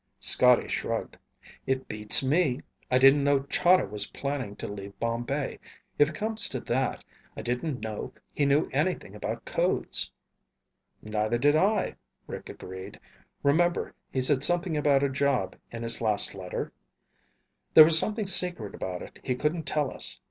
[0.19, 1.15] Scotty shrugged.
[1.67, 2.61] "It beats me.
[2.89, 5.59] I didn't know Chahda was planning to leave Bombay.
[5.99, 7.03] If it comes to that,
[7.37, 10.11] I didn't know he knew anything about codes."
[11.03, 12.99] "Neither did I," Rick agreed.
[13.43, 16.73] "Remember he said something about a job in his last letter?
[17.75, 20.19] There was something secret about it he couldn't tell us.